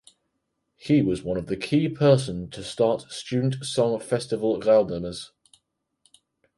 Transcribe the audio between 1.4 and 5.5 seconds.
the key person to start student song festival Gaudeamus.